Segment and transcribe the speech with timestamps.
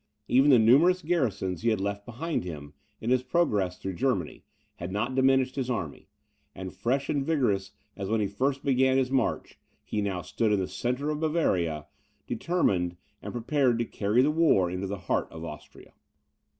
[0.27, 4.43] Even the numerous garrisons he had left behind him, in his progress through Germany,
[4.77, 6.07] had not diminished his army;
[6.55, 10.59] and, fresh and vigorous as when he first began his march, he now stood in
[10.59, 11.85] the centre of Bavaria,
[12.25, 15.93] determined and prepared to carry the war into the heart of Austria.